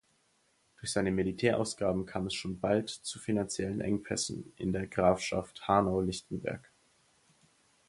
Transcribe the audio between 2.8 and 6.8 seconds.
zu finanziellen Engpässen in der Grafschaft Hanau-Lichtenberg.